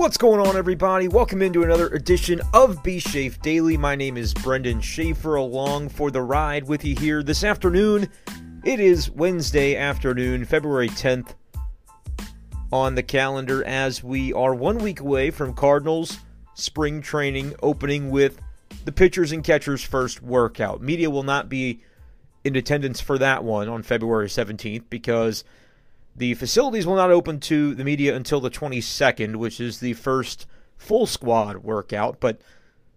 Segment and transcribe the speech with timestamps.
[0.00, 1.08] What's going on, everybody?
[1.08, 3.76] Welcome into another edition of B Shafe Daily.
[3.76, 8.08] My name is Brendan Schaefer, along for the ride with you here this afternoon.
[8.64, 11.34] It is Wednesday afternoon, February 10th,
[12.72, 16.20] on the calendar as we are one week away from Cardinals
[16.54, 18.40] spring training opening with
[18.86, 20.80] the pitchers and catchers' first workout.
[20.80, 21.82] Media will not be
[22.42, 25.44] in attendance for that one on February 17th because
[26.20, 30.46] the facilities will not open to the media until the 22nd, which is the first
[30.76, 32.42] full squad workout, but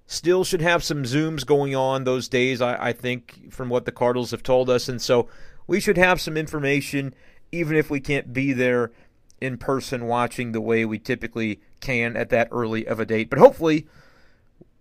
[0.05, 3.93] still should have some Zooms going on those days, I, I, think, from what the
[3.93, 4.89] Cardinals have told us.
[4.89, 5.29] And so
[5.67, 7.15] we should have some information,
[7.49, 8.91] even if we can't be there
[9.39, 13.29] in person watching the way we typically can at that early of a date.
[13.29, 13.87] But hopefully,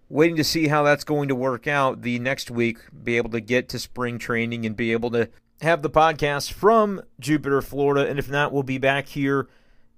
[0.09, 3.41] waiting to see how that's going to work out the next week, be able to
[3.41, 5.31] get to spring training and be able to
[5.63, 8.09] have the podcast from Jupiter, Florida.
[8.09, 9.49] And if not, we'll be back here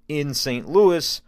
[0.07, 0.69] in St.
[0.69, 1.21] Louis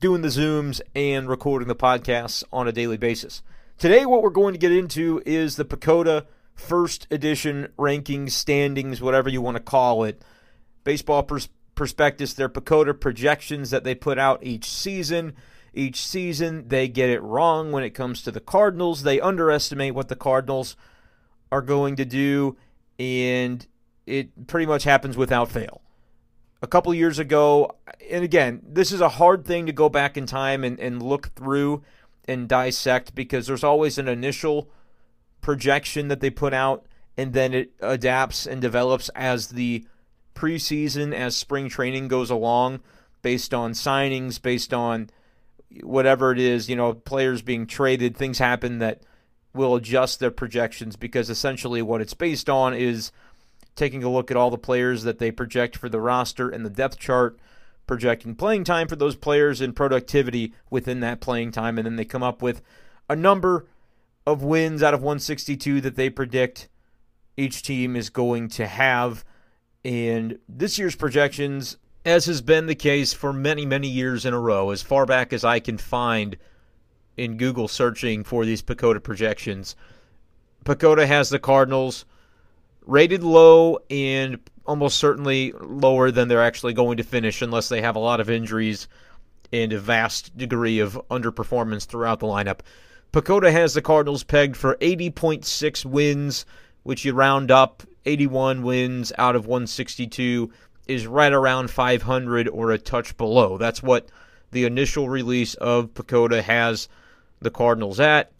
[0.00, 3.42] doing the Zooms and recording the podcasts on a daily basis.
[3.78, 9.28] Today, what we're going to get into is the PECOTA first edition rankings, standings, whatever
[9.28, 10.22] you want to call it.
[10.84, 15.34] Baseball pers- prospectus, their PECOTA projections that they put out each season.
[15.74, 19.02] Each season, they get it wrong when it comes to the Cardinals.
[19.02, 20.76] They underestimate what the Cardinals
[21.50, 22.56] are going to do,
[22.98, 23.66] and
[24.10, 25.80] it pretty much happens without fail.
[26.62, 27.76] A couple years ago,
[28.10, 31.34] and again, this is a hard thing to go back in time and, and look
[31.34, 31.82] through
[32.26, 34.68] and dissect because there's always an initial
[35.40, 36.84] projection that they put out,
[37.16, 39.86] and then it adapts and develops as the
[40.34, 42.80] preseason, as spring training goes along,
[43.22, 45.08] based on signings, based on
[45.82, 49.02] whatever it is, you know, players being traded, things happen that
[49.54, 53.10] will adjust their projections because essentially what it's based on is
[53.76, 56.70] taking a look at all the players that they project for the roster and the
[56.70, 57.38] depth chart,
[57.86, 62.04] projecting playing time for those players and productivity within that playing time, and then they
[62.04, 62.62] come up with
[63.08, 63.66] a number
[64.26, 66.68] of wins out of 162 that they predict
[67.36, 69.24] each team is going to have.
[69.84, 74.40] And this year's projections, as has been the case for many, many years in a
[74.40, 76.36] row, as far back as I can find
[77.16, 79.74] in Google searching for these PECOTA projections,
[80.64, 82.04] PECOTA has the Cardinals
[82.90, 87.94] rated low and almost certainly lower than they're actually going to finish unless they have
[87.94, 88.88] a lot of injuries
[89.52, 92.60] and a vast degree of underperformance throughout the lineup.
[93.12, 96.44] PECOTA has the Cardinals pegged for 80.6 wins,
[96.82, 100.50] which you round up 81 wins out of 162
[100.86, 103.56] is right around 500 or a touch below.
[103.56, 104.08] That's what
[104.50, 106.88] the initial release of PECOTA has
[107.40, 108.32] the Cardinals at.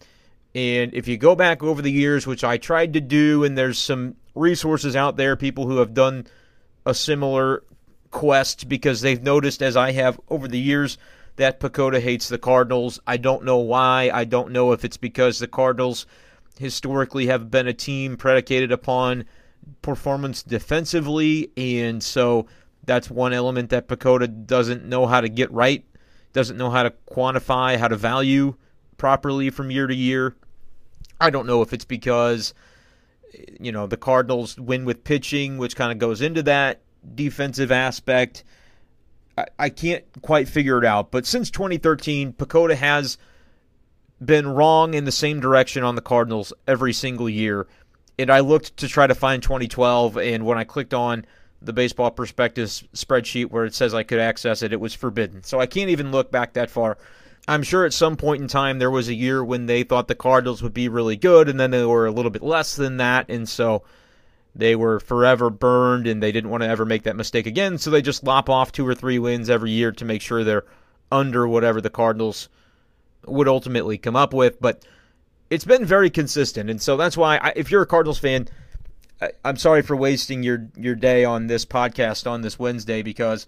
[0.56, 3.78] And if you go back over the years, which I tried to do, and there's
[3.78, 6.26] some resources out there, people who have done
[6.86, 7.62] a similar
[8.10, 10.98] quest because they've noticed, as I have over the years,
[11.36, 13.00] that PECOTA hates the Cardinals.
[13.06, 14.10] I don't know why.
[14.12, 16.06] I don't know if it's because the Cardinals
[16.58, 19.24] historically have been a team predicated upon
[19.82, 22.47] performance defensively, and so
[22.84, 25.84] that's one element that PECOTA doesn't know how to get right,
[26.32, 28.54] doesn't know how to quantify, how to value
[28.97, 30.34] properly from year to year.
[31.20, 32.52] I don't know if it's because
[33.60, 36.82] you know the Cardinals win with pitching, which kind of goes into that
[37.14, 38.44] defensive aspect.
[39.36, 43.18] I, I can't quite figure it out, but since 2013, PECOTA has
[44.22, 47.66] been wrong in the same direction on the Cardinals every single year.
[48.18, 51.24] And I looked to try to find 2012, and when I clicked on
[51.62, 55.42] the baseball prospectus spreadsheet where it says I could access it, it was forbidden.
[55.42, 56.98] So I can't even look back that far.
[57.48, 60.14] I'm sure at some point in time there was a year when they thought the
[60.14, 63.28] Cardinals would be really good, and then they were a little bit less than that,
[63.28, 63.82] and so
[64.54, 67.78] they were forever burned, and they didn't want to ever make that mistake again.
[67.78, 70.66] So they just lop off two or three wins every year to make sure they're
[71.10, 72.48] under whatever the Cardinals
[73.26, 74.60] would ultimately come up with.
[74.60, 74.84] But
[75.48, 78.48] it's been very consistent, and so that's why I, if you're a Cardinals fan,
[79.20, 83.47] I, I'm sorry for wasting your your day on this podcast on this Wednesday because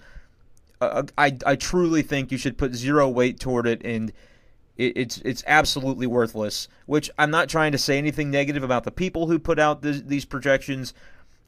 [1.18, 4.12] I I truly think you should put zero weight toward it, and
[4.76, 6.68] it, it's it's absolutely worthless.
[6.86, 10.02] Which I'm not trying to say anything negative about the people who put out this,
[10.02, 10.94] these projections.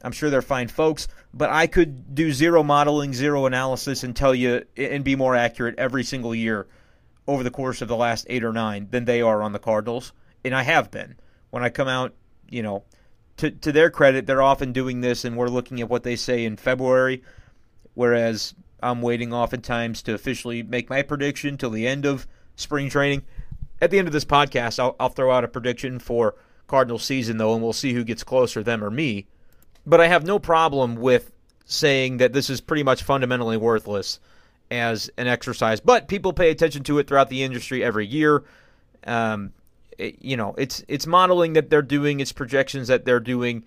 [0.03, 4.35] I'm sure they're fine folks, but I could do zero modeling, zero analysis, and tell
[4.35, 6.67] you and be more accurate every single year
[7.27, 10.13] over the course of the last eight or nine than they are on the Cardinals,
[10.43, 11.15] and I have been.
[11.49, 12.13] When I come out,
[12.49, 12.83] you know,
[13.37, 16.45] to to their credit, they're often doing this, and we're looking at what they say
[16.45, 17.23] in February,
[17.93, 23.23] whereas I'm waiting oftentimes to officially make my prediction till the end of spring training.
[23.81, 26.35] At the end of this podcast, I'll, I'll throw out a prediction for
[26.67, 29.27] Cardinal season, though, and we'll see who gets closer, them or me.
[29.85, 31.31] But I have no problem with
[31.65, 34.19] saying that this is pretty much fundamentally worthless
[34.71, 38.43] as an exercise, but people pay attention to it throughout the industry every year.
[39.05, 39.53] Um,
[39.97, 43.63] it, you know, it's it's modeling that they're doing, it's projections that they're doing.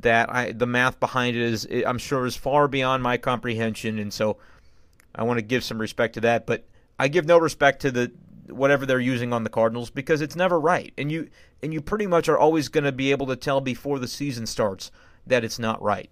[0.00, 4.12] That I the math behind it is, I'm sure, is far beyond my comprehension, and
[4.12, 4.36] so
[5.14, 6.46] I want to give some respect to that.
[6.46, 6.64] But
[6.98, 8.12] I give no respect to the
[8.46, 11.28] whatever they're using on the Cardinals because it's never right, and you
[11.62, 14.46] and you pretty much are always going to be able to tell before the season
[14.46, 14.90] starts
[15.26, 16.10] that it's not right.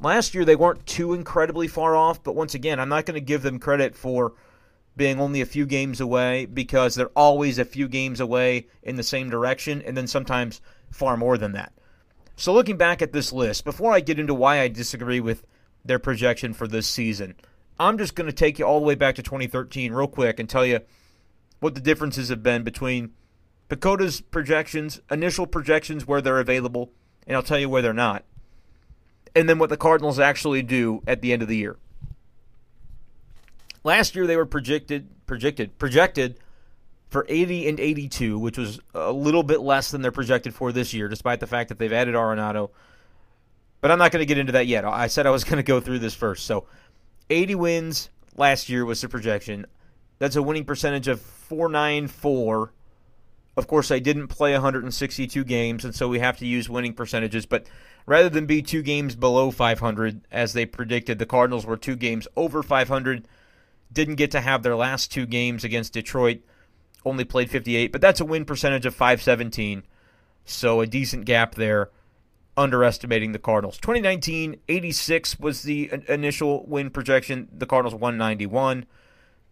[0.00, 3.20] Last year they weren't too incredibly far off, but once again, I'm not going to
[3.20, 4.34] give them credit for
[4.96, 9.02] being only a few games away because they're always a few games away in the
[9.02, 10.60] same direction, and then sometimes
[10.90, 11.72] far more than that.
[12.38, 15.44] So, looking back at this list, before I get into why I disagree with
[15.84, 17.34] their projection for this season,
[17.80, 20.48] I'm just going to take you all the way back to 2013 real quick and
[20.48, 20.78] tell you
[21.58, 23.10] what the differences have been between
[23.68, 26.92] PECOTA's projections, initial projections where they're available,
[27.26, 28.24] and I'll tell you where they're not,
[29.34, 31.76] and then what the Cardinals actually do at the end of the year.
[33.82, 36.38] Last year they were projected projected projected
[37.08, 40.92] for 80 and 82, which was a little bit less than they're projected for this
[40.92, 42.70] year, despite the fact that they've added Arenado.
[43.80, 44.84] But I'm not going to get into that yet.
[44.84, 46.46] I said I was going to go through this first.
[46.46, 46.66] So
[47.30, 49.66] 80 wins last year was the projection.
[50.18, 52.72] That's a winning percentage of 494.
[53.56, 57.46] Of course, I didn't play 162 games, and so we have to use winning percentages.
[57.46, 57.66] But
[58.06, 62.28] rather than be two games below 500, as they predicted, the Cardinals were two games
[62.36, 63.26] over 500
[63.92, 66.40] didn't get to have their last two games against Detroit.
[67.04, 69.84] Only played 58, but that's a win percentage of 517.
[70.44, 71.90] So a decent gap there,
[72.56, 73.78] underestimating the Cardinals.
[73.78, 77.48] 2019, 86 was the initial win projection.
[77.52, 78.86] The Cardinals 191,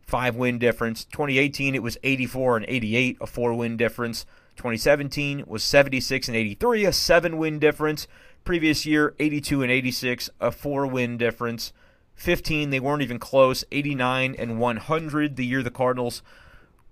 [0.01, 1.05] five win difference.
[1.05, 4.25] 2018, it was 84 and 88, a four win difference.
[4.57, 8.09] 2017 was 76 and 83, a seven win difference.
[8.45, 11.73] Previous year, 82 and 86, a four win difference.
[12.15, 13.65] 15, they weren't even close.
[13.71, 16.23] 89 and 100, the year the Cardinals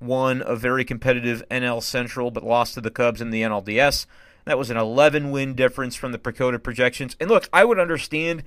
[0.05, 4.07] won a very competitive NL Central but lost to the Cubs in the NLDS.
[4.45, 7.17] That was an 11 win difference from the PECOTA projections.
[7.19, 8.43] And look, I would understand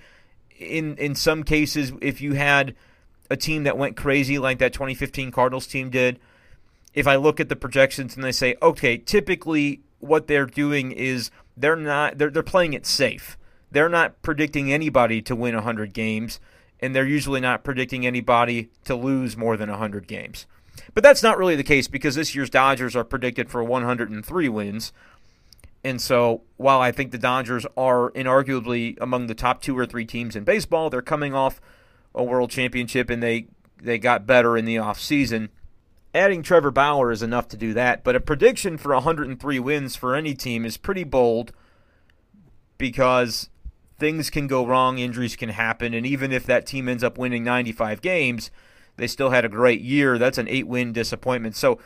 [0.58, 2.76] in in some cases if you had
[3.30, 6.20] a team that went crazy like that 2015 Cardinals team did.
[6.94, 11.32] If I look at the projections and they say, okay, typically what they're doing is
[11.56, 13.38] they're not they're they're playing it safe.
[13.72, 16.40] They're not predicting anybody to win 100 games
[16.80, 20.46] and they're usually not predicting anybody to lose more than 100 games.
[20.94, 24.94] But that's not really the case because this year's Dodgers are predicted for 103 wins.
[25.84, 30.06] And so, while I think the Dodgers are inarguably among the top two or three
[30.06, 31.62] teams in baseball, they're coming off
[32.14, 33.48] a world championship and they,
[33.82, 35.50] they got better in the offseason.
[36.14, 40.16] Adding Trevor Bauer is enough to do that, but a prediction for 103 wins for
[40.16, 41.52] any team is pretty bold
[42.78, 43.50] because
[44.00, 47.44] things can go wrong, injuries can happen, and even if that team ends up winning
[47.44, 48.52] 95 games,
[48.98, 50.18] they still had a great year.
[50.18, 51.56] That's an eight win disappointment.
[51.56, 51.80] So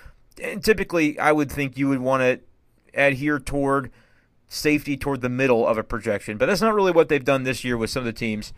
[0.62, 2.40] typically, I would think you would want to
[3.00, 3.92] adhere toward
[4.48, 7.64] safety toward the middle of a projection, but that's not really what they've done this
[7.64, 8.52] year with some of the teams.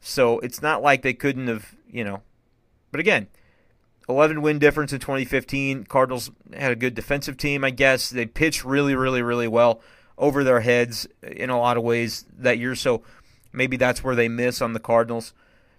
[0.00, 2.22] So it's not like they couldn't have, you know.
[2.90, 3.28] But again,
[4.08, 5.84] 11 win difference in 2015.
[5.84, 8.10] Cardinals had a good defensive team, I guess.
[8.10, 9.80] They pitched really, really, really well
[10.18, 12.74] over their heads in a lot of ways that year.
[12.74, 13.02] So
[13.52, 15.32] maybe that's where they miss on the Cardinals.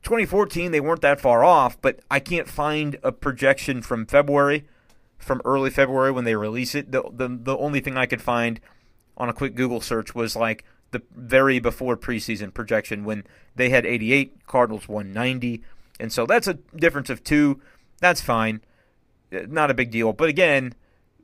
[0.08, 4.66] 2014, they weren't that far off, but I can't find a projection from February,
[5.18, 6.94] from early February when they release it.
[6.94, 8.62] The, the, the only thing I could find
[9.18, 13.26] on a quick Google search was like the very before preseason projection when
[13.58, 15.62] they had 88, Cardinals 190.
[16.00, 17.60] And so that's a difference of two.
[18.00, 18.62] That's fine.
[19.30, 20.14] Uh, not a big deal.
[20.14, 20.74] But again,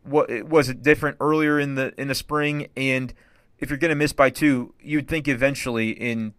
[0.04, 2.68] what was it different earlier in the in the spring?
[2.76, 3.14] And
[3.60, 6.34] if you're going to miss by two, you'd think eventually in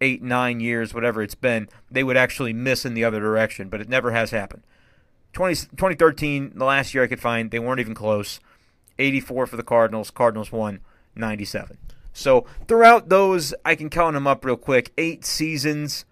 [0.00, 3.68] eight, nine years, whatever it's been, they would actually miss in the other direction.
[3.68, 4.62] But it never has happened.
[5.32, 8.40] 20, 2013, the last year I could find, they weren't even close.
[8.98, 10.10] 84 for the Cardinals.
[10.10, 10.80] Cardinals won
[11.14, 11.76] 97.
[12.12, 14.92] So throughout those, I can count them up real quick.
[14.96, 16.06] Eight seasons.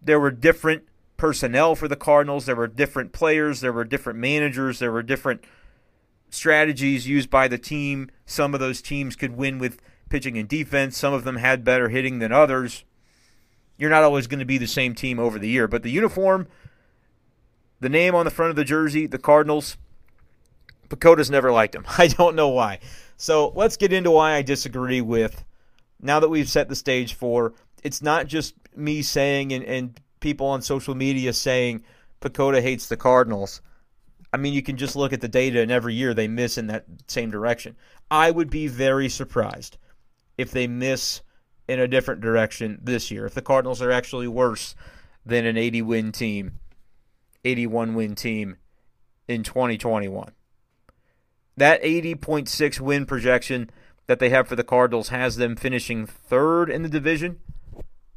[0.00, 0.84] There were different
[1.16, 2.46] personnel for the Cardinals.
[2.46, 3.60] There were different players.
[3.60, 4.78] There were different managers.
[4.78, 5.42] There were different
[6.30, 8.10] strategies used by the team.
[8.26, 10.96] Some of those teams could win with pitching and defense.
[10.96, 12.84] Some of them had better hitting than others.
[13.76, 16.46] You're not always going to be the same team over the year, but the uniform,
[17.80, 19.76] the name on the front of the jersey, the Cardinals,
[20.88, 21.84] PECOTA's never liked them.
[21.98, 22.80] I don't know why.
[23.16, 25.44] So let's get into why I disagree with.
[26.00, 30.46] Now that we've set the stage for, it's not just me saying and, and people
[30.46, 31.82] on social media saying
[32.20, 33.60] PECOTA hates the Cardinals.
[34.32, 36.66] I mean, you can just look at the data, and every year they miss in
[36.66, 37.76] that same direction.
[38.10, 39.76] I would be very surprised
[40.36, 41.22] if they miss
[41.68, 43.26] in a different direction this year.
[43.26, 44.74] If the Cardinals are actually worse
[45.24, 46.58] than an 80 win team,
[47.44, 48.56] 81 win team
[49.28, 50.32] in 2021.
[51.56, 53.70] That 80.6 win projection
[54.06, 57.40] that they have for the Cardinals has them finishing third in the division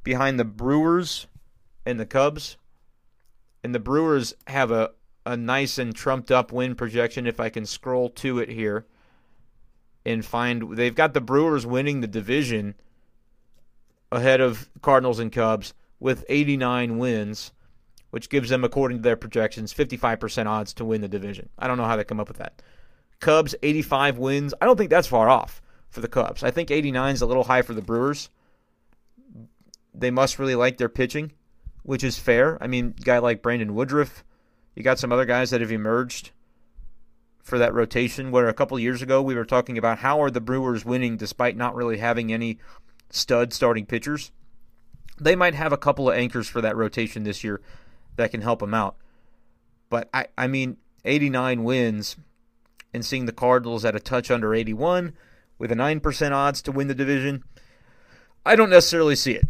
[0.04, 1.28] behind the Brewers
[1.86, 2.58] and the Cubs.
[3.64, 4.92] And the Brewers have a,
[5.26, 8.86] a nice and trumped up win projection if I can scroll to it here
[10.06, 12.76] and find they've got the Brewers winning the division
[14.12, 17.52] ahead of Cardinals and Cubs with 89 wins,
[18.12, 21.50] which gives them, according to their projections, 55% odds to win the division.
[21.58, 22.62] I don't know how they come up with that.
[23.20, 24.54] Cubs, 85 wins.
[24.62, 26.44] I don't think that's far off for the Cubs.
[26.44, 28.30] I think 89 is a little high for the Brewers.
[29.94, 31.32] They must really like their pitching,
[31.84, 32.62] which is fair.
[32.62, 34.24] I mean, guy like Brandon Woodruff,
[34.76, 36.32] you got some other guys that have emerged
[37.42, 38.30] for that rotation.
[38.30, 41.58] Where a couple years ago we were talking about how are the Brewers winning despite
[41.58, 42.60] not really having any
[43.10, 44.32] stud starting pitchers.
[45.20, 47.62] They might have a couple of anchors for that rotation this year
[48.16, 48.96] that can help them out.
[49.90, 52.18] But I, I mean, 89 wins
[52.94, 55.14] and seeing the Cardinals at a touch under 81
[55.58, 57.44] with a 9% odds to win the division,
[58.46, 59.48] I don't necessarily see it.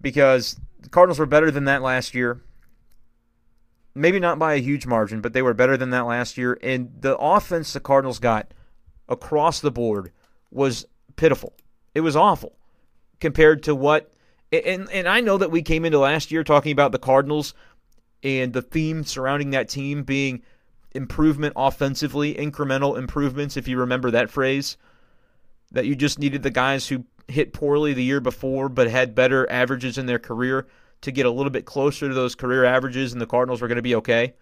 [0.00, 2.40] Because the Cardinals were better than that last year.
[3.94, 6.58] Maybe not by a huge margin, but they were better than that last year.
[6.62, 8.54] And the offense the Cardinals got
[9.08, 10.12] across the board
[10.50, 11.54] was pitiful.
[11.94, 12.56] It was awful
[13.20, 14.12] compared to what.
[14.52, 17.54] And, and I know that we came into last year talking about the Cardinals
[18.22, 20.42] and the theme surrounding that team being
[20.92, 24.76] improvement offensively, incremental improvements, if you remember that phrase.
[25.72, 29.48] That you just needed the guys who hit poorly the year before but had better
[29.50, 30.66] averages in their career
[31.02, 33.76] to get a little bit closer to those career averages, and the Cardinals were going
[33.76, 34.34] to be okay.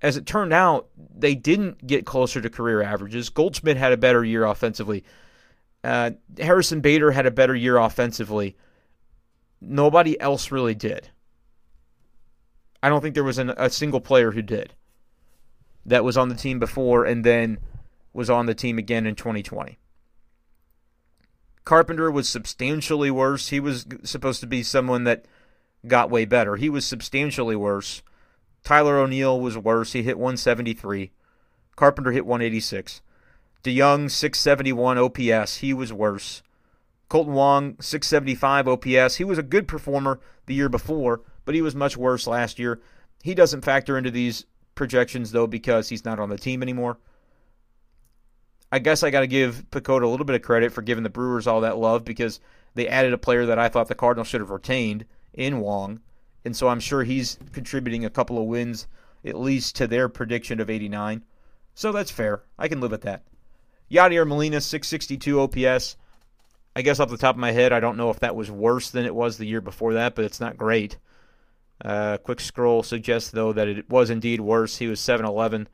[0.00, 3.28] As it turned out, they didn't get closer to career averages.
[3.28, 5.04] Goldschmidt had a better year offensively.
[5.84, 8.56] Uh, Harrison Bader had a better year offensively.
[9.60, 11.10] Nobody else really did.
[12.82, 14.72] I don't think there was an, a single player who did
[15.84, 17.58] that was on the team before and then
[18.14, 19.78] was on the team again in 2020.
[21.64, 23.48] Carpenter was substantially worse.
[23.48, 25.26] He was supposed to be someone that
[25.86, 26.56] got way better.
[26.56, 28.02] He was substantially worse.
[28.62, 29.92] Tyler O'Neill was worse.
[29.92, 31.10] He hit 173.
[31.76, 33.02] Carpenter hit 186.
[33.64, 35.56] DeJong 671 OPS.
[35.56, 36.42] He was worse.
[37.08, 39.16] Kolten Wong 675 OPS.
[39.16, 42.82] He was a good performer the year before, but he was much worse last year.
[43.22, 44.44] He doesn't factor into these
[44.74, 46.98] projections though because he's not on the team anymore.
[48.70, 51.08] I guess I got to give PECOTA a little bit of credit for giving the
[51.08, 52.40] Brewers all that love because
[52.74, 56.00] they added a player that I thought the Cardinals should have retained in Wong,
[56.44, 58.88] and so I'm sure he's contributing a couple of wins
[59.24, 61.24] at least to their prediction of 89.
[61.74, 62.42] So that's fair.
[62.58, 63.22] I can live with that.
[63.94, 65.96] Yadier Molina 662 OPS.
[66.74, 68.90] I guess off the top of my head, I don't know if that was worse
[68.90, 70.98] than it was the year before that, but it's not great.
[71.84, 74.76] Uh, quick scroll suggests, though, that it was indeed worse.
[74.78, 75.68] He was 7 11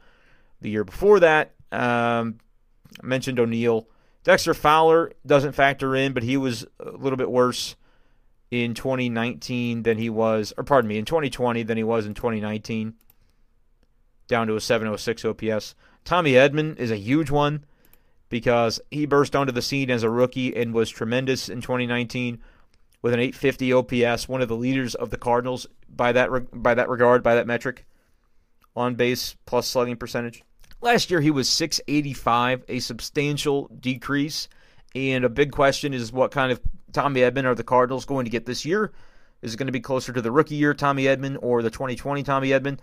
[0.60, 1.54] the year before that.
[1.72, 2.38] Um,
[3.02, 3.88] I mentioned O'Neill.
[4.22, 7.76] Dexter Fowler doesn't factor in, but he was a little bit worse
[8.50, 12.94] in 2019 than he was, or pardon me, in 2020 than he was in 2019,
[14.28, 15.74] down to a 706 OPS.
[16.04, 17.64] Tommy Edman is a huge one
[18.30, 22.38] because he burst onto the scene as a rookie and was tremendous in 2019
[23.02, 26.74] with an 850 OPS, one of the leaders of the Cardinals by that re- by
[26.74, 27.84] that regard, by that metric,
[28.74, 30.42] on base plus slugging percentage.
[30.80, 34.48] Last year he was 685, a substantial decrease,
[34.94, 36.60] and a big question is what kind of
[36.92, 38.92] Tommy Edman are the Cardinals going to get this year?
[39.42, 42.22] Is it going to be closer to the rookie year Tommy Edman or the 2020
[42.22, 42.78] Tommy Edman?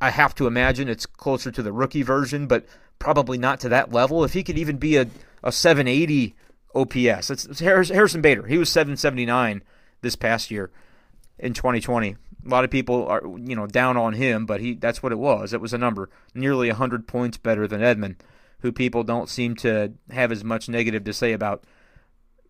[0.00, 2.66] I have to imagine it's closer to the rookie version, but
[2.98, 4.24] probably not to that level.
[4.24, 5.06] If he could even be a,
[5.42, 6.34] a 780
[6.74, 8.46] OPS, it's, it's Harrison Bader.
[8.46, 9.62] He was 779
[10.02, 10.70] this past year
[11.38, 12.16] in 2020.
[12.44, 15.18] A lot of people are you know down on him, but he that's what it
[15.18, 15.52] was.
[15.52, 18.16] It was a number nearly 100 points better than Edman,
[18.60, 21.64] who people don't seem to have as much negative to say about.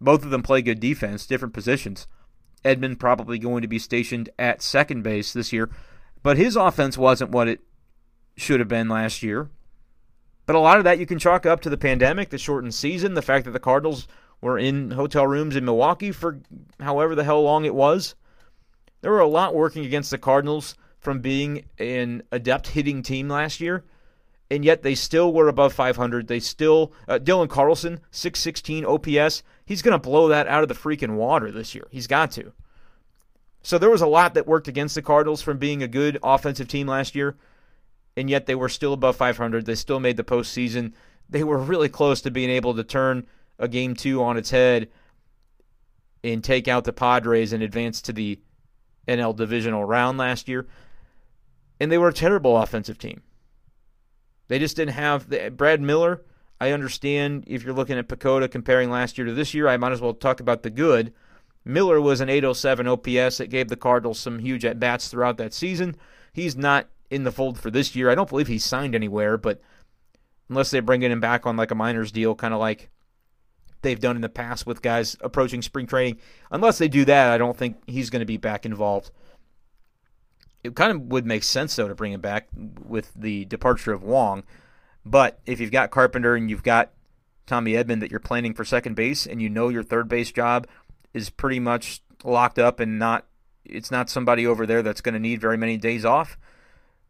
[0.00, 2.08] Both of them play good defense, different positions.
[2.64, 5.70] Edman probably going to be stationed at second base this year,
[6.22, 7.60] but his offense wasn't what it
[8.36, 9.50] should have been last year.
[10.46, 13.14] But a lot of that you can chalk up to the pandemic, the shortened season,
[13.14, 14.08] the fact that the Cardinals
[14.40, 16.40] were in hotel rooms in Milwaukee for
[16.80, 18.14] however the hell long it was.
[19.00, 23.60] There were a lot working against the Cardinals from being an adept hitting team last
[23.60, 23.84] year,
[24.50, 26.28] and yet they still were above 500.
[26.28, 29.42] They still uh, Dylan Carlson 616 OPS.
[29.72, 31.86] He's going to blow that out of the freaking water this year.
[31.90, 32.52] He's got to.
[33.62, 36.68] So there was a lot that worked against the Cardinals from being a good offensive
[36.68, 37.38] team last year,
[38.14, 39.64] and yet they were still above 500.
[39.64, 40.92] They still made the postseason.
[41.30, 43.26] They were really close to being able to turn
[43.58, 44.90] a game two on its head
[46.22, 48.40] and take out the Padres and advance to the
[49.08, 50.68] NL divisional round last year.
[51.80, 53.22] and they were a terrible offensive team.
[54.48, 56.20] They just didn't have the, Brad Miller.
[56.62, 59.90] I understand if you're looking at PECOTA comparing last year to this year, I might
[59.90, 61.12] as well talk about the good.
[61.64, 65.52] Miller was an 807 OPS that gave the Cardinals some huge at bats throughout that
[65.52, 65.96] season.
[66.32, 68.10] He's not in the fold for this year.
[68.10, 69.60] I don't believe he's signed anywhere, but
[70.48, 72.90] unless they bring him back on like a minors deal, kind of like
[73.80, 76.18] they've done in the past with guys approaching spring training,
[76.52, 79.10] unless they do that, I don't think he's going to be back involved.
[80.62, 82.46] It kind of would make sense though to bring him back
[82.86, 84.44] with the departure of Wong.
[85.04, 86.92] But if you've got Carpenter and you've got
[87.46, 90.66] Tommy Edman that you're planning for second base and you know your third base job
[91.12, 93.26] is pretty much locked up and not
[93.64, 96.36] it's not somebody over there that's going to need very many days off.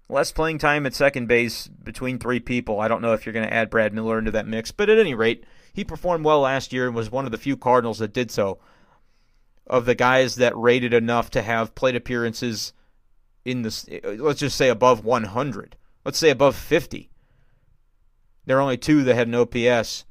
[0.08, 2.80] Less playing time at second base between three people.
[2.80, 4.98] I don't know if you're going to add Brad Miller into that mix, but at
[4.98, 8.12] any rate, he performed well last year and was one of the few Cardinals that
[8.12, 8.58] did so.
[9.66, 12.72] Of the guys that rated enough to have plate appearances
[13.44, 17.11] in the let's just say above 100, let's say above 50.
[18.44, 20.04] There are only two that had an OPS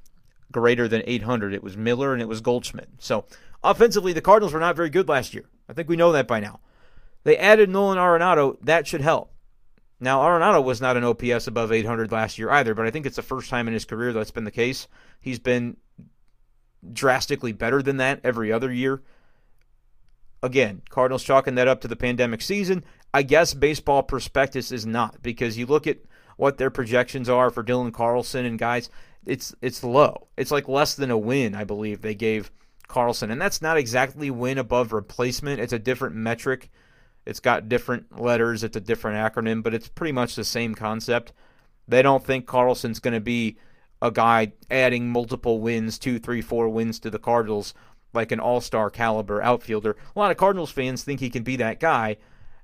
[0.51, 1.53] greater than 800.
[1.53, 2.89] It was Miller and it was Goldschmidt.
[2.99, 3.25] So
[3.63, 5.45] offensively, the Cardinals were not very good last year.
[5.69, 6.59] I think we know that by now.
[7.23, 8.57] They added Nolan Arenado.
[8.61, 9.31] That should help.
[9.99, 13.17] Now, Arenado was not an OPS above 800 last year either, but I think it's
[13.17, 14.87] the first time in his career that's been the case.
[15.19, 15.77] He's been
[16.91, 19.03] drastically better than that every other year.
[20.41, 22.83] Again, Cardinals chalking that up to the pandemic season.
[23.13, 25.99] I guess baseball prospectus is not because you look at
[26.37, 28.89] what their projections are for Dylan Carlson and guys,
[29.25, 30.27] it's it's low.
[30.37, 32.51] It's like less than a win, I believe they gave
[32.87, 35.59] Carlson, and that's not exactly win above replacement.
[35.59, 36.69] It's a different metric.
[37.25, 38.63] It's got different letters.
[38.63, 41.33] It's a different acronym, but it's pretty much the same concept.
[41.87, 43.57] They don't think Carlson's going to be
[44.01, 47.73] a guy adding multiple wins, two, three, four wins to the Cardinals,
[48.13, 49.95] like an all star caliber outfielder.
[50.15, 52.17] A lot of Cardinals fans think he can be that guy.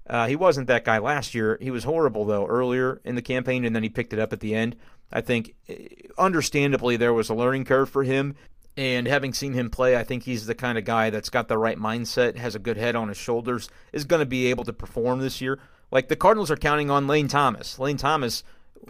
[0.09, 1.57] Uh, he wasn't that guy last year.
[1.61, 4.39] He was horrible, though, earlier in the campaign, and then he picked it up at
[4.39, 4.75] the end.
[5.11, 8.35] I think, eh, understandably, there was a learning curve for him.
[8.77, 11.57] And having seen him play, I think he's the kind of guy that's got the
[11.57, 14.73] right mindset, has a good head on his shoulders, is going to be able to
[14.73, 15.59] perform this year.
[15.89, 17.79] Like the Cardinals are counting on Lane Thomas.
[17.79, 18.43] Lane Thomas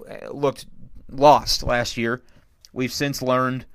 [0.08, 0.66] eh, looked
[1.10, 2.22] lost last year.
[2.74, 3.66] We've since learned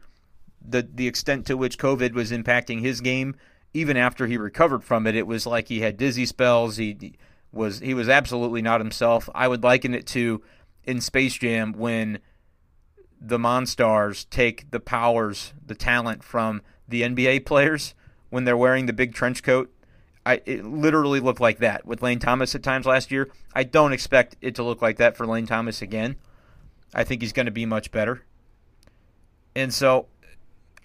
[0.64, 3.34] the the extent to which COVID was impacting his game.
[3.74, 6.76] Even after he recovered from it, it was like he had dizzy spells.
[6.76, 7.14] He
[7.52, 9.28] was he was absolutely not himself.
[9.34, 10.42] I would liken it to
[10.84, 12.18] in Space Jam when
[13.20, 17.94] the Monstars take the powers, the talent from the NBA players
[18.30, 19.72] when they're wearing the big trench coat.
[20.24, 23.28] I it literally looked like that with Lane Thomas at times last year.
[23.54, 26.16] I don't expect it to look like that for Lane Thomas again.
[26.94, 28.22] I think he's going to be much better.
[29.54, 30.06] And so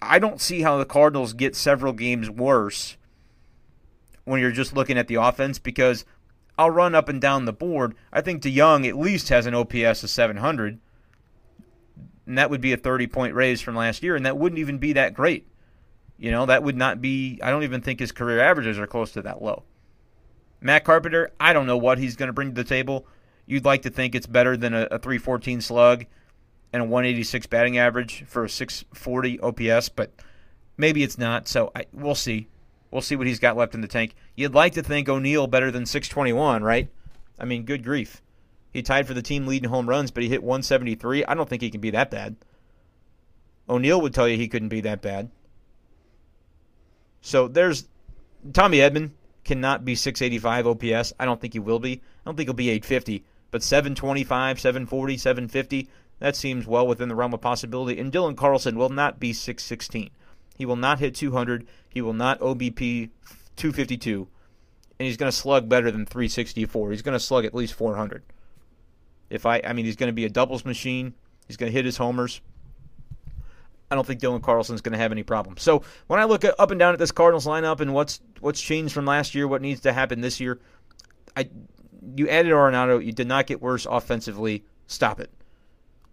[0.00, 2.96] I don't see how the Cardinals get several games worse
[4.24, 6.04] when you're just looking at the offense because
[6.58, 7.94] I'll run up and down the board.
[8.12, 10.80] I think DeJong at least has an OPS of 700,
[12.26, 14.78] and that would be a 30 point raise from last year, and that wouldn't even
[14.78, 15.46] be that great.
[16.18, 19.12] You know, that would not be, I don't even think his career averages are close
[19.12, 19.62] to that low.
[20.60, 23.06] Matt Carpenter, I don't know what he's going to bring to the table.
[23.46, 26.06] You'd like to think it's better than a, a 314 slug
[26.72, 30.10] and a 186 batting average for a 640 OPS, but
[30.76, 31.46] maybe it's not.
[31.46, 32.48] So I, we'll see.
[32.90, 34.14] We'll see what he's got left in the tank.
[34.34, 36.88] You'd like to think O'Neill better than 621, right?
[37.38, 38.22] I mean, good grief.
[38.72, 41.24] He tied for the team lead in home runs, but he hit 173.
[41.24, 42.36] I don't think he can be that bad.
[43.68, 45.30] O'Neill would tell you he couldn't be that bad.
[47.20, 47.88] So there's
[48.52, 49.10] Tommy Edman
[49.44, 51.12] cannot be 685 OPS.
[51.18, 51.92] I don't think he will be.
[51.94, 55.88] I don't think he'll be 850, but 725, 740, 750,
[56.20, 57.98] that seems well within the realm of possibility.
[58.00, 60.10] And Dylan Carlson will not be 616.
[60.58, 61.66] He will not hit 200.
[61.88, 63.10] He will not OBP
[63.56, 64.26] 252.
[64.98, 66.90] And he's going to slug better than 364.
[66.90, 68.24] He's going to slug at least 400.
[69.30, 71.14] If I, I mean, he's going to be a doubles machine.
[71.46, 72.40] He's going to hit his homers.
[73.90, 75.62] I don't think Dylan Carlson's going to have any problems.
[75.62, 78.92] So when I look up and down at this Cardinals lineup and what's what's changed
[78.92, 80.60] from last year, what needs to happen this year,
[81.36, 81.48] I
[82.16, 84.64] you added Arenado, you did not get worse offensively.
[84.88, 85.30] Stop it.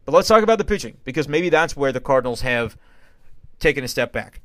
[0.06, 2.78] But let's talk about the pitching because maybe that's where the Cardinals have
[3.60, 4.42] taken a step back.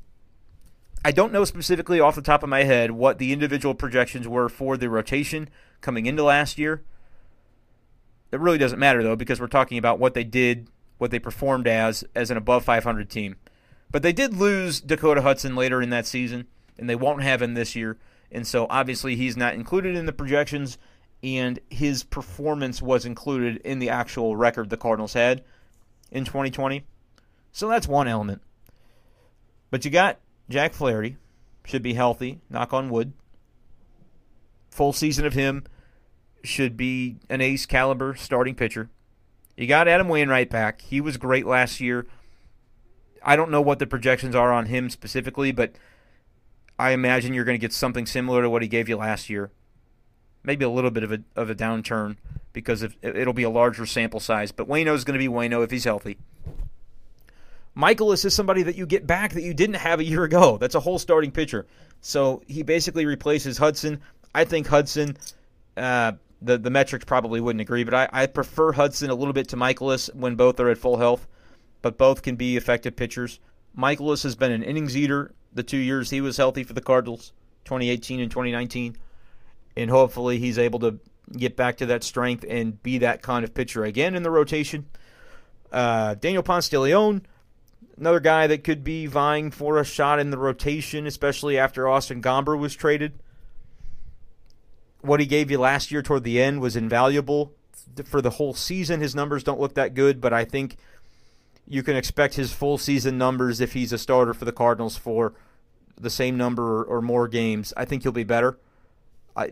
[1.03, 4.49] I don't know specifically off the top of my head what the individual projections were
[4.49, 5.49] for the rotation
[5.81, 6.83] coming into last year.
[8.31, 10.67] It really doesn't matter though because we're talking about what they did,
[10.99, 13.35] what they performed as as an above 500 team.
[13.89, 16.47] But they did lose Dakota Hudson later in that season
[16.77, 17.97] and they won't have him this year.
[18.31, 20.77] And so obviously he's not included in the projections
[21.23, 25.43] and his performance was included in the actual record the Cardinals had
[26.11, 26.85] in 2020.
[27.51, 28.41] So that's one element.
[29.71, 31.17] But you got Jack Flaherty,
[31.65, 33.13] should be healthy, knock on wood.
[34.69, 35.63] Full season of him
[36.43, 38.89] should be an ace caliber starting pitcher.
[39.57, 40.81] You got Adam Wainwright back.
[40.81, 42.05] He was great last year.
[43.23, 45.75] I don't know what the projections are on him specifically, but
[46.79, 49.51] I imagine you're going to get something similar to what he gave you last year.
[50.43, 52.17] Maybe a little bit of a of a downturn
[52.53, 54.51] because of, it'll be a larger sample size.
[54.51, 56.17] But Wayno's going to be Wayno if he's healthy.
[57.75, 60.57] Mikolas is somebody that you get back that you didn't have a year ago.
[60.57, 61.65] That's a whole starting pitcher.
[62.01, 64.01] So he basically replaces Hudson.
[64.35, 65.17] I think Hudson,
[65.77, 69.49] uh, the the metrics probably wouldn't agree, but I, I prefer Hudson a little bit
[69.49, 71.27] to Mikolas when both are at full health,
[71.81, 73.39] but both can be effective pitchers.
[73.77, 77.33] Mikolas has been an innings eater the two years he was healthy for the Cardinals,
[77.65, 78.95] 2018 and 2019,
[79.77, 80.99] and hopefully he's able to
[81.37, 84.85] get back to that strength and be that kind of pitcher again in the rotation.
[85.71, 87.25] Uh, Daniel Ponce de Leon,
[87.97, 92.21] another guy that could be vying for a shot in the rotation, especially after Austin
[92.21, 93.19] Gomber was traded.
[95.01, 97.53] What he gave you last year toward the end was invaluable.
[98.05, 100.77] For the whole season, his numbers don't look that good, but I think
[101.67, 105.33] you can expect his full season numbers if he's a starter for the Cardinals for
[105.99, 107.73] the same number or, or more games.
[107.77, 108.59] I think he'll be better.
[109.35, 109.51] I,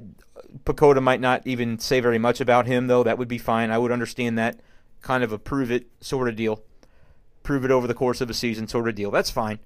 [0.65, 3.03] PECOTA might not even say very much about him, though.
[3.03, 3.71] That would be fine.
[3.71, 4.59] I would understand that
[5.01, 6.63] kind of a prove it sort of deal.
[7.43, 9.11] Prove it over the course of a season sort of deal.
[9.11, 9.59] That's fine.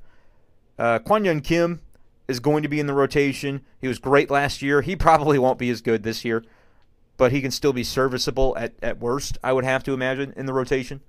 [0.77, 1.81] Uh, Kwang Kim
[2.27, 3.61] is going to be in the rotation.
[3.79, 4.81] He was great last year.
[4.81, 6.43] He probably won't be as good this year,
[7.17, 10.45] but he can still be serviceable at, at worst, I would have to imagine, in
[10.45, 11.01] the rotation.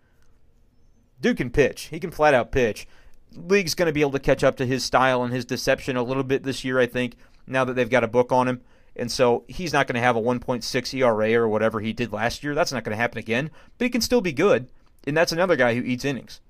[1.20, 1.84] Dude can pitch.
[1.84, 2.86] He can flat out pitch.
[3.32, 6.02] League's going to be able to catch up to his style and his deception a
[6.02, 8.60] little bit this year, I think, now that they've got a book on him.
[8.96, 12.44] And so he's not going to have a 1.6 ERA or whatever he did last
[12.44, 12.54] year.
[12.54, 13.50] That's not going to happen again.
[13.76, 14.68] But he can still be good.
[15.06, 16.40] And that's another guy who eats innings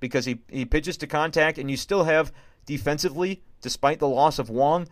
[0.00, 2.32] because he, he pitches to contact, and you still have
[2.66, 4.88] defensively, despite the loss of Wong,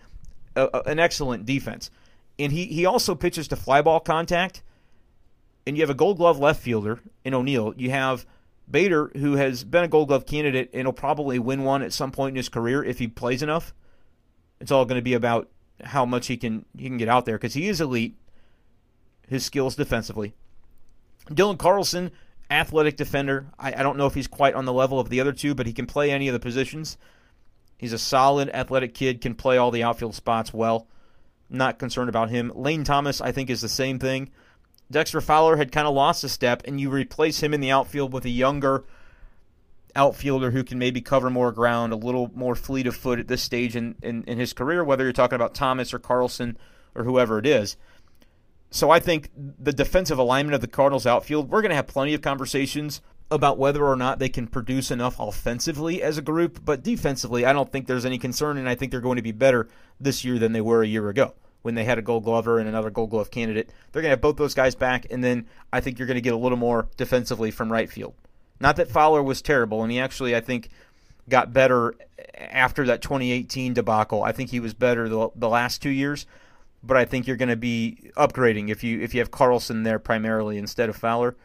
[0.54, 1.90] a, a, an excellent defense.
[2.38, 4.62] And he, he also pitches to fly ball contact.
[5.66, 7.74] And you have a gold glove left fielder in O'Neill.
[7.76, 8.24] You have
[8.70, 12.12] Bader, who has been a gold glove candidate and will probably win one at some
[12.12, 13.74] point in his career if he plays enough.
[14.60, 15.48] It's all going to be about
[15.82, 18.16] how much he can he can get out there because he is elite.
[19.28, 20.34] His skills defensively.
[21.28, 22.12] Dylan Carlson,
[22.50, 23.46] athletic defender.
[23.58, 25.66] I, I don't know if he's quite on the level of the other two, but
[25.66, 26.96] he can play any of the positions.
[27.78, 30.86] He's a solid athletic kid, can play all the outfield spots well.
[31.50, 32.52] Not concerned about him.
[32.54, 34.30] Lane Thomas, I think, is the same thing.
[34.90, 38.12] Dexter Fowler had kind of lost a step, and you replace him in the outfield
[38.12, 38.84] with a younger,
[39.94, 43.42] outfielder who can maybe cover more ground, a little more fleet of foot at this
[43.42, 46.56] stage in, in, in his career, whether you're talking about Thomas or Carlson
[46.94, 47.76] or whoever it is.
[48.70, 52.14] So I think the defensive alignment of the Cardinals outfield, we're going to have plenty
[52.14, 53.00] of conversations
[53.30, 57.52] about whether or not they can produce enough offensively as a group, but defensively, I
[57.52, 59.68] don't think there's any concern, and I think they're going to be better
[60.00, 62.68] this year than they were a year ago when they had a gold glover and
[62.68, 63.70] another gold glove candidate.
[63.90, 66.20] They're going to have both those guys back, and then I think you're going to
[66.20, 68.14] get a little more defensively from right field.
[68.60, 70.70] Not that Fowler was terrible, and he actually, I think,
[71.28, 71.94] got better
[72.36, 74.22] after that 2018 debacle.
[74.22, 76.26] I think he was better the, the last two years,
[76.86, 79.98] but I think you're going to be upgrading if you if you have Carlson there
[79.98, 81.36] primarily instead of Fowler,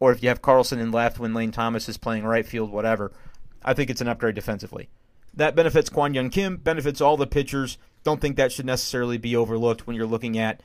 [0.00, 3.12] or if you have Carlson in left when Lane Thomas is playing right field, whatever.
[3.64, 4.88] I think it's an upgrade defensively.
[5.34, 7.78] That benefits Kwang Hyun Kim, benefits all the pitchers.
[8.04, 10.62] Don't think that should necessarily be overlooked when you're looking at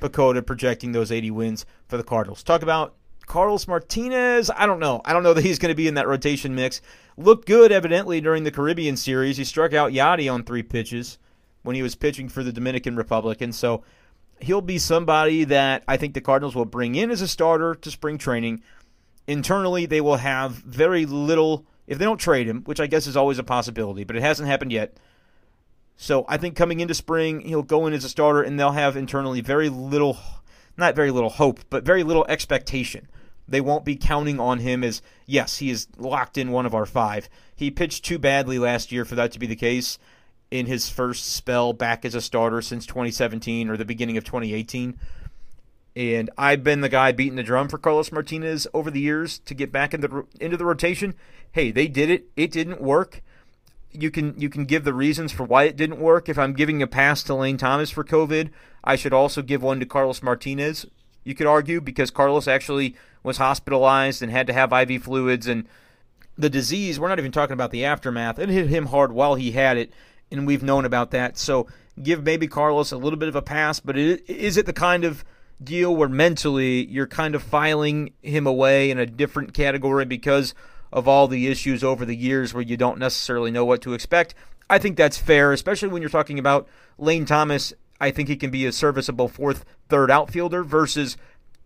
[0.00, 2.42] PECOTA projecting those 80 wins for the Cardinals.
[2.42, 2.94] Talk about
[3.26, 5.00] Carlos Martinez, I don't know.
[5.04, 6.82] I don't know that he's going to be in that rotation mix.
[7.16, 9.36] Looked good, evidently, during the Caribbean series.
[9.36, 11.18] He struck out Yadi on three pitches
[11.62, 13.40] when he was pitching for the Dominican Republic.
[13.40, 13.82] And so
[14.40, 17.90] he'll be somebody that I think the Cardinals will bring in as a starter to
[17.90, 18.62] spring training.
[19.26, 23.16] Internally, they will have very little, if they don't trade him, which I guess is
[23.16, 24.96] always a possibility, but it hasn't happened yet.
[25.96, 28.96] So I think coming into spring, he'll go in as a starter, and they'll have
[28.96, 30.16] internally very little,
[30.78, 33.06] not very little hope, but very little expectation
[33.50, 36.86] they won't be counting on him as, yes, he is locked in one of our
[36.86, 37.28] five.
[37.54, 39.98] He pitched too badly last year for that to be the case
[40.50, 44.98] in his first spell back as a starter since 2017 or the beginning of 2018.
[45.96, 49.54] And I've been the guy beating the drum for Carlos Martinez over the years to
[49.54, 51.14] get back into the, into the rotation.
[51.52, 52.26] Hey, they did it.
[52.36, 53.22] It didn't work.
[53.92, 56.28] You can you can give the reasons for why it didn't work.
[56.28, 58.50] If I'm giving a pass to Lane Thomas for COVID,
[58.84, 60.86] I should also give one to Carlos Martinez.
[61.24, 65.66] You could argue because Carlos actually was hospitalized and had to have IV fluids and
[66.40, 68.38] the disease, we're not even talking about the aftermath.
[68.38, 69.92] It hit him hard while he had it,
[70.30, 71.36] and we've known about that.
[71.36, 71.66] So
[72.02, 75.04] give maybe Carlos a little bit of a pass, but it, is it the kind
[75.04, 75.24] of
[75.62, 80.54] deal where mentally you're kind of filing him away in a different category because
[80.92, 84.34] of all the issues over the years where you don't necessarily know what to expect?
[84.68, 87.72] I think that's fair, especially when you're talking about Lane Thomas.
[88.00, 91.16] I think he can be a serviceable fourth, third outfielder versus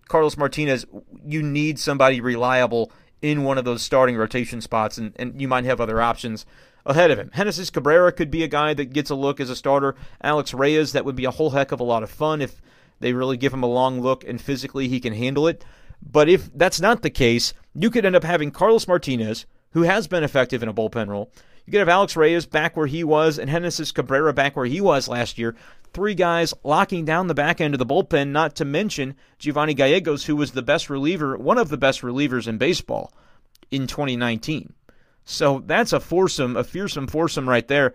[0.09, 0.85] Carlos Martinez.
[1.25, 2.91] You need somebody reliable
[3.23, 6.45] in one of those starting rotation spots, and, and you might have other options
[6.87, 7.31] ahead of him.
[7.35, 9.95] Genesis Cabrera could be a guy that gets a look as a starter.
[10.23, 12.61] Alex Reyes, that would be a whole heck of a lot of fun if
[13.01, 15.65] they really give him a long look and physically he can handle it.
[16.03, 20.07] But if that's not the case, you could end up having Carlos Martinez, who has
[20.07, 21.31] been effective in a bullpen role.
[21.67, 24.81] You could have Alex Reyes back where he was and Genesis Cabrera back where he
[24.81, 25.57] was last year.
[25.95, 30.27] Three guys locking down the back end of the bullpen, not to mention Giovanny Gallegos,
[30.27, 33.15] who was the best reliever, one of the best relievers in baseball
[33.71, 34.75] in 2019.
[35.25, 37.95] So that's a foursome, a fearsome foursome right there.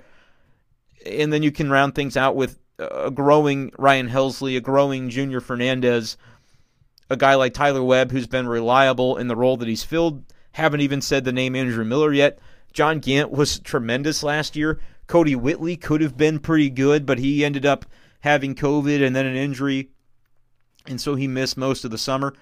[1.05, 5.41] And then you can round things out with a growing Ryan Helsley, a growing Junior
[5.41, 6.17] Fernandez,
[7.09, 10.23] a guy like Tyler Webb who's been reliable in the role that he's filled.
[10.53, 12.39] Haven't even said the name Andrew Miller yet.
[12.73, 14.79] John Gant was tremendous last year.
[15.07, 17.85] Kodi Whitley could have been pretty good, but he ended up
[18.21, 19.89] having COVID and then an injury,
[20.85, 22.33] and so he missed most of the summer.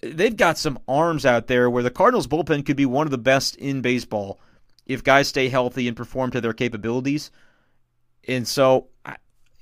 [0.00, 3.18] They've got some arms out there where the Cardinals bullpen could be one of the
[3.18, 4.38] best in baseball
[4.86, 7.30] if guys stay healthy and perform to their capabilities.
[8.26, 8.88] And so,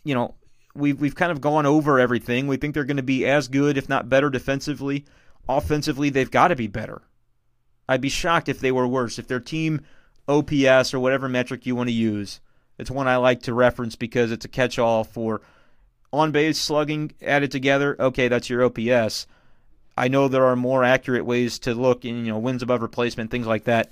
[0.04, 0.34] you know,
[0.74, 2.46] we've we've kind of gone over everything.
[2.46, 5.04] We think they're going to be as good, if not better, defensively.
[5.48, 7.02] Offensively, they've got to be better.
[7.88, 9.18] I'd be shocked if they were worse.
[9.18, 9.80] If their team
[10.28, 12.40] OPS or whatever metric you want to use,
[12.78, 15.40] it's one I like to reference because it's a catch-all for
[16.12, 17.96] on base slugging added together.
[17.98, 19.26] Okay, that's your OPS.
[19.96, 23.30] I know there are more accurate ways to look in, you know, wins above replacement,
[23.30, 23.90] things like that.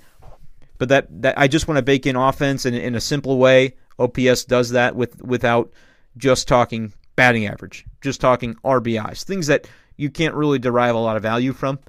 [0.77, 3.75] But that, that I just want to bake in offense in, in a simple way.
[3.97, 5.71] OPS does that with without
[6.17, 11.15] just talking batting average, just talking RBIs, things that you can't really derive a lot
[11.15, 11.79] of value from.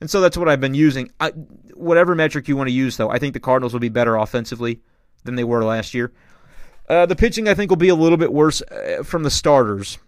[0.00, 1.10] And so that's what I've been using.
[1.20, 1.30] I,
[1.74, 4.80] whatever metric you want to use, though, I think the Cardinals will be better offensively
[5.24, 6.12] than they were last year.
[6.88, 9.98] Uh, the pitching, I think, will be a little bit worse uh, from the starters.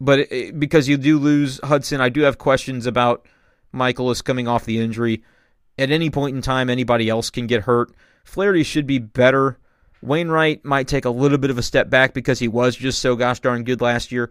[0.00, 3.26] But it, because you do lose Hudson, I do have questions about
[3.74, 5.22] Mikolas coming off the injury.
[5.76, 7.92] At any point in time, anybody else can get hurt.
[8.24, 9.58] Flaherty should be better
[10.02, 13.16] Wainwright might take a little bit of a step back because he was just so
[13.16, 14.30] gosh darn good last year.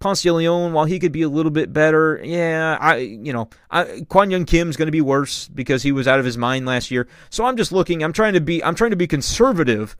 [0.00, 3.48] Ponce de Leon, while he could be a little bit better, yeah, I you know,
[3.68, 6.66] I, Kwang Hyun Kim's going to be worse because he was out of his mind
[6.66, 7.08] last year.
[7.30, 8.04] So I'm just looking.
[8.04, 8.62] I'm trying to be.
[8.62, 9.96] I'm trying to be conservative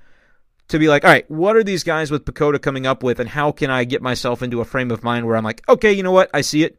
[0.69, 3.29] to be like, all right, what are these guys with PECOTA coming up with, and
[3.29, 6.03] how can I get myself into a frame of mind where I'm like, okay, you
[6.03, 6.79] know what, I see it.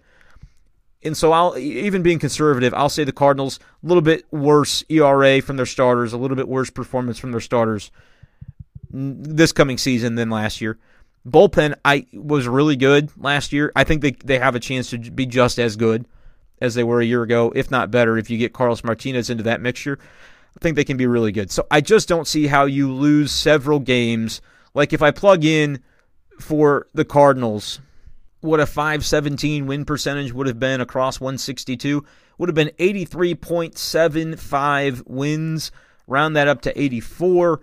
[1.01, 5.41] And so I'll even being conservative, I'll say the Cardinals a little bit worse ERA
[5.41, 7.89] from their starters, a little bit worse performance from their starters
[8.91, 10.77] this coming season than last year.
[11.27, 13.71] Bullpen, I was really good last year.
[13.75, 16.05] I think they they have a chance to be just as good
[16.61, 18.17] as they were a year ago, if not better.
[18.17, 19.99] If you get Carlos Martinez into that mixture,
[20.57, 21.49] I think they can be really good.
[21.51, 24.41] So I just don't see how you lose several games.
[24.73, 25.81] Like if I plug in
[26.39, 27.79] for the Cardinals,
[28.41, 32.03] what a 517 win percentage would have been across 162
[32.37, 35.71] would have been 83.75 wins.
[36.07, 37.61] Round that up to 84.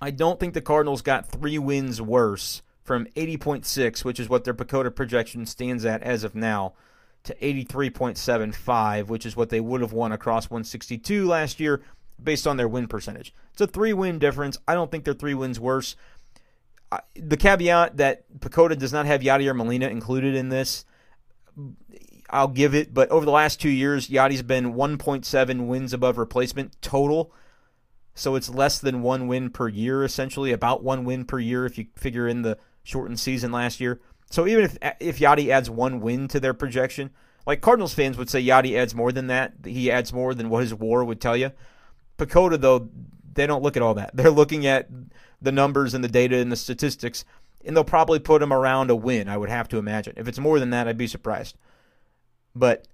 [0.00, 4.54] I don't think the Cardinals got three wins worse from 80.6, which is what their
[4.54, 6.74] PECOTA projection stands at as of now,
[7.24, 11.82] to 83.75, which is what they would have won across 162 last year
[12.22, 13.34] based on their win percentage.
[13.52, 14.58] It's a three win difference.
[14.66, 15.96] I don't think they're three wins worse.
[17.14, 20.84] The caveat that PECOTA does not have Yadier Molina included in this,
[22.30, 26.80] I'll give it, but over the last two years, Yadi's been 1.7 wins above replacement
[26.82, 27.32] total
[28.14, 31.78] so it's less than one win per year, essentially, about one win per year if
[31.78, 34.00] you figure in the shortened season last year.
[34.30, 37.10] So even if if Yadi adds one win to their projection,
[37.46, 39.54] like Cardinals fans would say Yadi adds more than that.
[39.64, 41.52] He adds more than what his WAR would tell you.
[42.26, 42.88] PECOTA though,
[43.34, 44.10] they don't look at all that.
[44.14, 44.88] They're looking at
[45.40, 47.24] the numbers and the data and the statistics,
[47.64, 49.28] and they'll probably put him around a win.
[49.28, 50.14] I would have to imagine.
[50.16, 51.56] If it's more than that, I'd be surprised.
[52.54, 52.86] But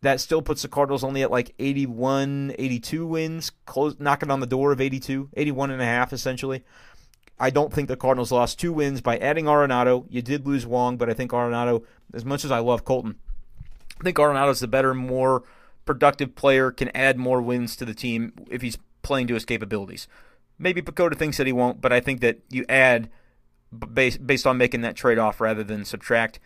[0.00, 4.46] that still puts the Cardinals only at like 81, 82 wins, close, knocking on the
[4.46, 6.64] door of 82, 81 and a half essentially.
[7.40, 10.06] I don't think the Cardinals lost two wins by adding Arenado.
[10.08, 13.14] You did lose Wong, but I think Arenado, as much as I love Kolten,
[14.00, 15.44] I think Arenado's the better, more
[15.88, 20.06] productive player, can add more wins to the team if he's playing to his capabilities.
[20.58, 23.08] Maybe PECOTA thinks that he won't, but I think that you add
[23.94, 26.40] based based on making that trade off rather than subtract.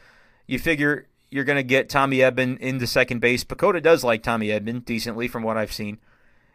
[0.47, 3.43] You figure you're going to get Tommy Edman into second base.
[3.43, 5.99] PECOTA does like Tommy Edman decently from what I've seen,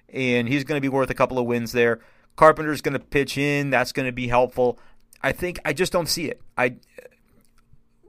[0.08, 2.00] and he's going to be worth a couple of wins there.
[2.38, 3.69] Carpenter's going to pitch in.
[3.69, 4.80] That's going to be helpful.
[5.21, 6.41] I think I just don't see it.
[6.58, 6.76] I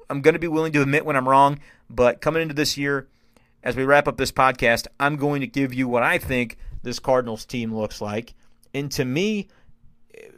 [0.09, 1.59] I'm going to be willing to admit when I'm wrong,
[1.91, 3.09] but coming into this year,
[3.63, 6.99] as we wrap up this podcast, I'm going to give you what I think this
[6.99, 8.35] Cardinals team looks like.
[8.75, 9.49] And to me,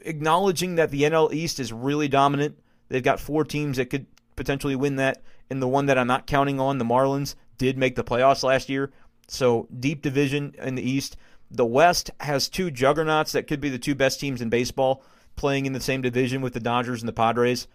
[0.02, 2.56] acknowledging that the NL East is really dominant,
[2.90, 4.06] They've got four teams that could
[4.36, 7.94] potentially win that, and the one that I'm not counting on, the Marlins, did make
[7.94, 8.92] the playoffs last year.
[9.28, 11.16] So deep division in the East.
[11.50, 15.02] The West has two juggernauts that could be the two best teams in baseball
[15.36, 17.68] playing in the same division with the Dodgers and the Padres.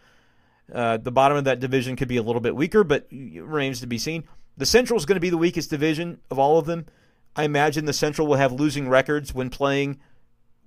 [0.73, 3.88] Uh, the bottom of that division could be a little bit weaker, but remains to
[3.88, 4.25] be seen.
[4.58, 6.86] The Central is going to be the weakest division of all of them.
[7.36, 10.00] I imagine the Central will have losing records when playing,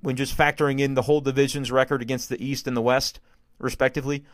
[0.01, 3.21] when just factoring in the whole division's record against the East and the West,
[3.59, 4.25] respectively.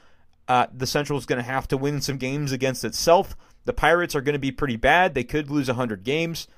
[0.49, 3.37] Uh, the Central is going to have to win some games against itself.
[3.65, 5.15] The Pirates are going to be pretty bad.
[5.15, 6.49] They could lose 100 games.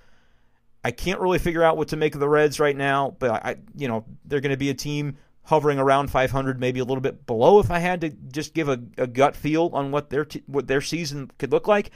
[0.83, 3.57] I can't really figure out what to make of the Reds right now, but I,
[3.77, 7.27] you know, they're going to be a team hovering around 500, maybe a little bit
[7.27, 7.59] below.
[7.59, 10.67] If I had to just give a, a gut feel on what their t- what
[10.67, 11.91] their season could look like,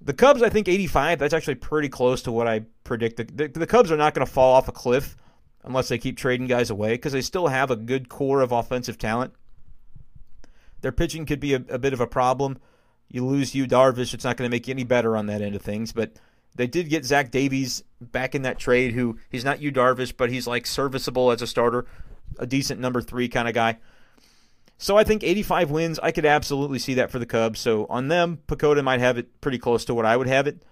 [0.00, 1.18] the Cubs, I think 85.
[1.18, 3.16] That's actually pretty close to what I predict.
[3.16, 5.16] The, the, Cubs are not going to fall off a cliff
[5.64, 8.98] unless they keep trading guys away because they still have a good core of offensive
[8.98, 9.32] talent.
[10.82, 12.58] Their pitching could be a, a bit of a problem.
[13.08, 15.54] You lose Yu Darvish, it's not going to make you any better on that end
[15.54, 15.92] of things.
[15.92, 16.12] But
[16.54, 20.30] they did get Zach Davies back in that trade, who he's not Yu Darvish, but
[20.30, 21.86] he's like serviceable as a starter
[22.38, 23.78] a decent number three kind of guy.
[24.78, 27.60] So I think 85 wins, I could absolutely see that for the Cubs.
[27.60, 30.62] So on them, PECOTA might have it pretty close to what I would have it.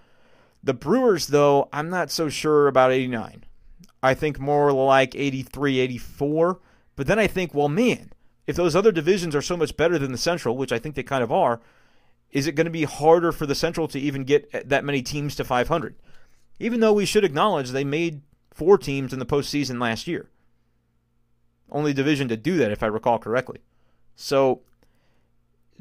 [0.62, 3.44] The Brewers, though, I'm not so sure about 89.
[4.02, 6.60] I think more like 83, 84.
[6.96, 8.12] But then I think, well, man,
[8.46, 11.02] if those other divisions are so much better than the Central, which I think they
[11.02, 11.60] kind of are,
[12.30, 15.34] is it going to be harder for the Central to even get that many teams
[15.36, 15.94] to 500?
[16.58, 20.28] Even though we should acknowledge they made four teams in the postseason last year.
[21.70, 23.60] Only division to do that, if I recall correctly.
[24.16, 24.60] So,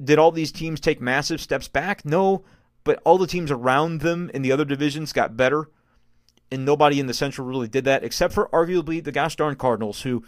[0.02, 2.04] did all these teams take massive steps back?
[2.04, 2.43] No,
[2.84, 5.69] but all the teams around them in the other divisions got better,
[6.52, 10.02] and nobody in the Central really did that, except for arguably the gosh darn Cardinals,
[10.02, 10.24] who,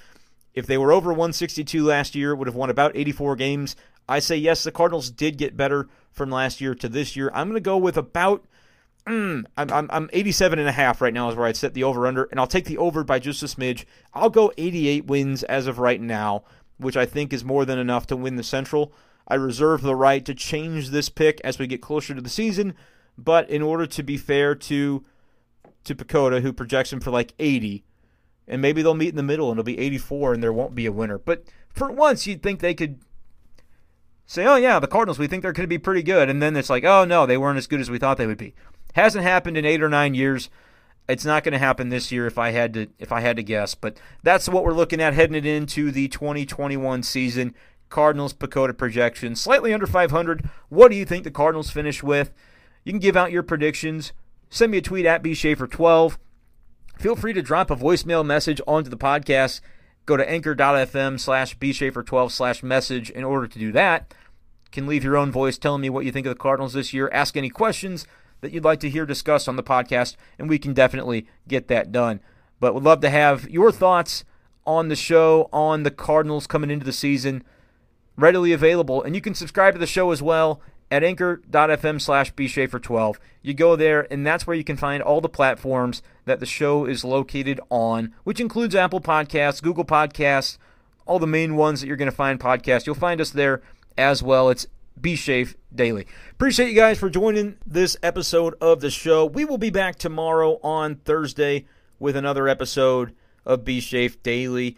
[0.53, 3.75] if they were over 162 last year, would have won about 84 games.
[4.07, 7.31] I say yes, the Cardinals did get better from last year to this year.
[7.33, 8.45] I'm going to go with about
[9.07, 11.83] Mm, I'm, I'm, I'm 87 and a half right now is where I'd set the
[11.83, 13.85] over under, and I'll take the over by just a smidge.
[14.13, 16.43] I'll go 88 wins as of right now,
[16.77, 18.93] which I think is more than enough to win the Central.
[19.27, 22.75] I reserve the right to change this pick as we get closer to the season,
[23.17, 25.03] but in order to be fair to
[25.85, 27.83] to PECOTA, who projects him for like 80,
[28.47, 30.85] and maybe they'll meet in the middle and it'll be 84 and there won't be
[30.85, 31.17] a winner.
[31.17, 32.99] But for once, you'd think they could
[34.25, 36.29] say, oh, yeah, the Cardinals, we think they're going to be pretty good.
[36.29, 38.37] And then it's like, oh, no, they weren't as good as we thought they would
[38.37, 38.53] be.
[38.93, 40.49] Hasn't happened in eight or nine years.
[41.07, 43.43] It's not going to happen this year if I had to if I had to
[43.43, 47.53] guess, but that's what we're looking at heading into the 2021 season.
[47.89, 50.49] Cardinals PECOTA projection slightly under 500.
[50.69, 52.33] What do you think the Cardinals finish with?
[52.83, 54.13] You can give out your predictions.
[54.49, 56.17] Send me a tweet at bshafer12.
[56.97, 59.61] Feel free to drop a voicemail message onto the podcast.
[60.05, 64.13] Go to anchor.fm slash bshafer12 slash message in order to do that.
[64.71, 67.09] Can leave your own voice telling me what you think of the Cardinals this year.
[67.13, 68.05] Ask any questions
[68.45, 71.91] that you'd like to hear discussed on the podcast, and we can definitely get that
[71.91, 72.19] done.
[72.59, 74.23] But would love to have your thoughts
[74.65, 77.43] on the show, on the Cardinals coming into the season,
[78.15, 79.03] readily available.
[79.03, 83.15] And you can subscribe to the show as well at anchor.fm slash bshafer12.
[83.41, 86.85] You go there, and that's where you can find all the platforms that the show
[86.85, 90.57] is located on, which includes Apple Podcasts, Google Podcasts,
[91.05, 92.85] all the main ones that you're going to find podcasts.
[92.85, 93.61] You'll find us there
[93.97, 94.49] as well.
[94.49, 94.67] It's
[94.99, 96.07] be Safe Daily.
[96.31, 99.25] Appreciate you guys for joining this episode of the show.
[99.25, 101.65] We will be back tomorrow on Thursday
[101.99, 103.13] with another episode
[103.45, 104.77] of Be Safe Daily.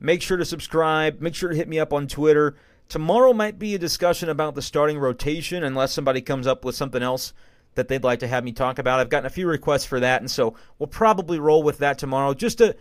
[0.00, 1.20] Make sure to subscribe.
[1.20, 2.56] Make sure to hit me up on Twitter.
[2.88, 7.02] Tomorrow might be a discussion about the starting rotation, unless somebody comes up with something
[7.02, 7.34] else
[7.74, 8.98] that they'd like to have me talk about.
[8.98, 12.32] I've gotten a few requests for that, and so we'll probably roll with that tomorrow.
[12.32, 12.74] Just a,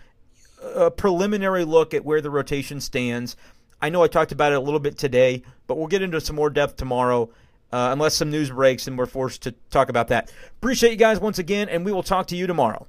[0.76, 3.36] a preliminary look at where the rotation stands.
[3.82, 6.36] I know I talked about it a little bit today, but we'll get into some
[6.36, 7.30] more depth tomorrow.
[7.70, 10.32] Uh, unless some news breaks and we're forced to talk about that.
[10.60, 12.88] Appreciate you guys once again, and we will talk to you tomorrow.